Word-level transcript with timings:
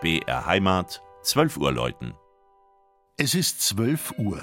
BR 0.00 0.46
Heimat, 0.46 1.02
12 1.24 1.58
Uhr 1.58 1.72
läuten. 1.72 2.14
Es 3.18 3.34
ist 3.34 3.60
12 3.60 4.14
Uhr. 4.16 4.40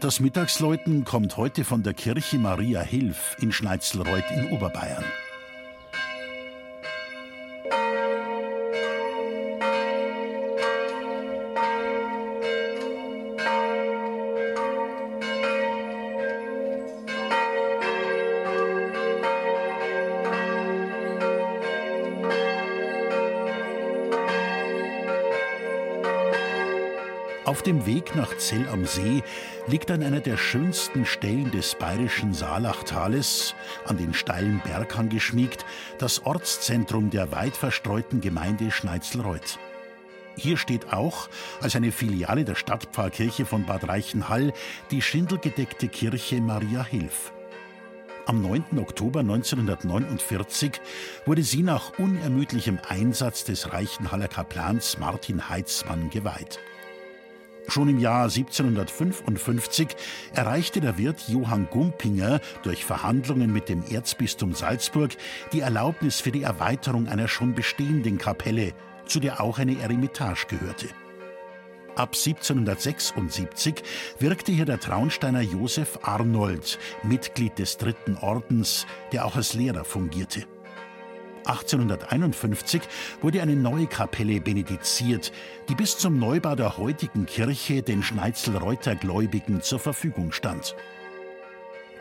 Das 0.00 0.18
Mittagsläuten 0.18 1.04
kommt 1.04 1.36
heute 1.36 1.62
von 1.62 1.84
der 1.84 1.94
Kirche 1.94 2.38
Maria 2.38 2.80
Hilf 2.80 3.36
in 3.38 3.52
Schneitzelreuth 3.52 4.28
in 4.32 4.50
Oberbayern. 4.50 5.04
Auf 27.44 27.60
dem 27.60 27.84
Weg 27.84 28.16
nach 28.16 28.34
Zell 28.38 28.66
am 28.70 28.86
See 28.86 29.22
liegt 29.66 29.90
an 29.90 30.02
einer 30.02 30.20
der 30.20 30.38
schönsten 30.38 31.04
Stellen 31.04 31.50
des 31.50 31.74
bayerischen 31.74 32.32
Saalachtales, 32.32 33.54
an 33.84 33.98
den 33.98 34.14
steilen 34.14 34.62
Berghang 34.64 35.10
geschmiegt, 35.10 35.66
das 35.98 36.24
Ortszentrum 36.24 37.10
der 37.10 37.32
weit 37.32 37.54
verstreuten 37.54 38.22
Gemeinde 38.22 38.70
Schneitzelreuth. 38.70 39.58
Hier 40.36 40.56
steht 40.56 40.94
auch, 40.94 41.28
als 41.60 41.76
eine 41.76 41.92
Filiale 41.92 42.46
der 42.46 42.54
Stadtpfarrkirche 42.54 43.44
von 43.44 43.66
Bad 43.66 43.88
Reichenhall, 43.88 44.54
die 44.90 45.02
schindelgedeckte 45.02 45.88
Kirche 45.88 46.40
Maria 46.40 46.82
Hilf. 46.82 47.30
Am 48.24 48.40
9. 48.40 48.78
Oktober 48.78 49.20
1949 49.20 50.80
wurde 51.26 51.42
sie 51.42 51.62
nach 51.62 51.98
unermüdlichem 51.98 52.78
Einsatz 52.88 53.44
des 53.44 53.74
Reichenhaller 53.74 54.28
Kaplans 54.28 54.98
Martin 54.98 55.50
Heitzmann 55.50 56.08
geweiht. 56.08 56.58
Schon 57.66 57.88
im 57.88 57.98
Jahr 57.98 58.24
1755 58.24 59.96
erreichte 60.34 60.80
der 60.80 60.98
Wirt 60.98 61.28
Johann 61.28 61.68
Gumpinger 61.70 62.40
durch 62.62 62.84
Verhandlungen 62.84 63.52
mit 63.52 63.68
dem 63.68 63.82
Erzbistum 63.90 64.54
Salzburg 64.54 65.16
die 65.52 65.60
Erlaubnis 65.60 66.20
für 66.20 66.30
die 66.30 66.42
Erweiterung 66.42 67.08
einer 67.08 67.28
schon 67.28 67.54
bestehenden 67.54 68.18
Kapelle, 68.18 68.74
zu 69.06 69.18
der 69.18 69.40
auch 69.40 69.58
eine 69.58 69.80
Eremitage 69.80 70.46
gehörte. 70.48 70.88
Ab 71.96 72.14
1776 72.14 73.82
wirkte 74.18 74.50
hier 74.52 74.64
der 74.64 74.80
Traunsteiner 74.80 75.40
Josef 75.40 76.00
Arnold, 76.02 76.78
Mitglied 77.04 77.58
des 77.58 77.76
Dritten 77.76 78.16
Ordens, 78.16 78.86
der 79.12 79.24
auch 79.24 79.36
als 79.36 79.54
Lehrer 79.54 79.84
fungierte. 79.84 80.44
1851 81.44 82.82
wurde 83.20 83.42
eine 83.42 83.56
neue 83.56 83.86
Kapelle 83.86 84.40
benediziert, 84.40 85.32
die 85.68 85.74
bis 85.74 85.98
zum 85.98 86.18
Neubau 86.18 86.54
der 86.54 86.78
heutigen 86.78 87.26
Kirche 87.26 87.82
den 87.82 88.02
Schneitzelreuter 88.02 88.96
Gläubigen 88.96 89.62
zur 89.62 89.78
Verfügung 89.78 90.32
stand. 90.32 90.74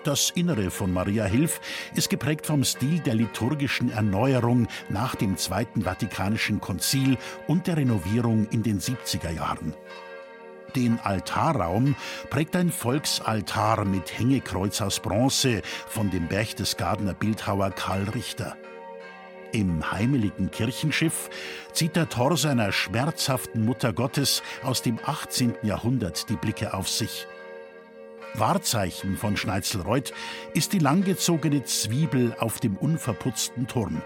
Das 0.03 0.31
Innere 0.31 0.69
von 0.69 0.91
Maria 0.91 1.23
Hilf 1.23 1.61
ist 1.95 2.09
geprägt 2.09 2.45
vom 2.45 2.65
Stil 2.65 2.99
der 2.99 3.15
liturgischen 3.15 3.89
Erneuerung 3.89 4.67
nach 4.89 5.15
dem 5.15 5.37
Zweiten 5.37 5.83
Vatikanischen 5.83 6.59
Konzil 6.59 7.17
und 7.47 7.67
der 7.67 7.77
Renovierung 7.77 8.47
in 8.49 8.63
den 8.63 8.81
70er 8.81 9.31
Jahren. 9.31 9.73
Den 10.75 10.99
Altarraum 10.99 11.95
prägt 12.29 12.55
ein 12.55 12.71
Volksaltar 12.71 13.85
mit 13.85 14.17
Hängekreuz 14.17 14.81
aus 14.81 14.99
Bronze 14.99 15.61
von 15.87 16.09
dem 16.09 16.27
Berchtesgadener 16.27 17.13
Bildhauer 17.13 17.71
Karl 17.71 18.09
Richter. 18.09 18.57
Im 19.53 19.91
heimeligen 19.91 20.49
Kirchenschiff 20.49 21.29
zieht 21.73 21.95
der 21.95 22.09
Torso 22.09 22.47
einer 22.47 22.71
schmerzhaften 22.71 23.63
Mutter 23.63 23.93
Gottes 23.93 24.41
aus 24.63 24.81
dem 24.81 24.97
18. 25.05 25.53
Jahrhundert 25.61 26.27
die 26.29 26.35
Blicke 26.35 26.73
auf 26.73 26.89
sich. 26.89 27.27
Wahrzeichen 28.33 29.15
von 29.15 29.37
Schneitzelreuth 29.37 30.11
ist 30.55 30.73
die 30.73 30.79
langgezogene 30.79 31.63
Zwiebel 31.65 32.35
auf 32.39 32.59
dem 32.59 32.77
unverputzten 32.77 33.67
Turm. 33.67 34.01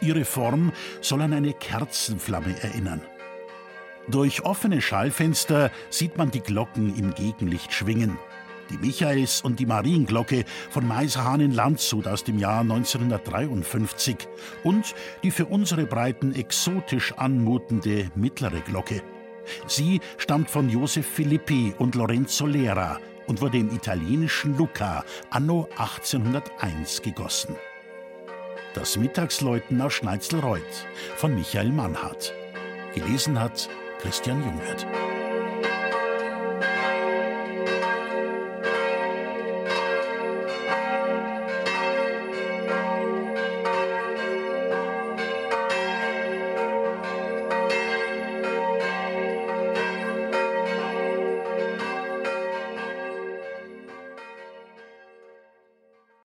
Ihre 0.00 0.24
Form 0.24 0.72
soll 1.02 1.20
an 1.20 1.34
eine 1.34 1.52
Kerzenflamme 1.52 2.58
erinnern. 2.62 3.02
Durch 4.08 4.46
offene 4.46 4.80
Schallfenster 4.80 5.70
sieht 5.90 6.16
man 6.16 6.30
die 6.30 6.40
Glocken 6.40 6.96
im 6.96 7.14
Gegenlicht 7.14 7.74
schwingen 7.74 8.16
die 8.70 8.78
Michaels- 8.78 9.40
und 9.40 9.60
die 9.60 9.66
Marienglocke 9.66 10.44
von 10.70 10.86
Meiserhahn 10.86 11.40
in 11.40 11.52
Landshut 11.52 12.06
aus 12.06 12.24
dem 12.24 12.38
Jahr 12.38 12.60
1953 12.60 14.16
und 14.64 14.94
die 15.22 15.30
für 15.30 15.46
unsere 15.46 15.86
Breiten 15.86 16.34
exotisch 16.34 17.12
anmutende 17.16 18.10
mittlere 18.14 18.60
Glocke. 18.60 19.02
Sie 19.66 20.00
stammt 20.18 20.50
von 20.50 20.68
Josef 20.68 21.06
Filippi 21.06 21.74
und 21.78 21.94
Lorenzo 21.94 22.46
Lera 22.46 23.00
und 23.26 23.40
wurde 23.40 23.58
im 23.58 23.70
italienischen 23.70 24.56
Lucca 24.56 25.04
anno 25.30 25.68
1801 25.76 27.02
gegossen. 27.02 27.56
Das 28.74 28.96
Mittagsläuten 28.96 29.80
aus 29.80 29.94
Schneitzelreuth 29.94 30.86
von 31.16 31.34
Michael 31.34 31.72
Mannhardt. 31.72 32.34
Gelesen 32.94 33.40
hat 33.40 33.68
Christian 34.00 34.42
Jungwirth. 34.42 34.86